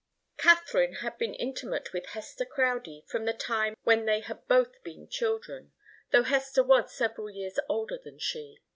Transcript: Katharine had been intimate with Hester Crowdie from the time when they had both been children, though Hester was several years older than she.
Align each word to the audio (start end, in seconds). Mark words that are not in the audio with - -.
Katharine 0.39 0.93
had 0.93 1.19
been 1.19 1.35
intimate 1.35 1.93
with 1.93 2.07
Hester 2.07 2.43
Crowdie 2.43 3.05
from 3.05 3.25
the 3.25 3.33
time 3.35 3.75
when 3.83 4.05
they 4.05 4.21
had 4.21 4.47
both 4.47 4.81
been 4.83 5.07
children, 5.07 5.73
though 6.09 6.23
Hester 6.23 6.63
was 6.63 6.91
several 6.91 7.29
years 7.29 7.59
older 7.69 7.99
than 8.03 8.17
she. 8.17 8.57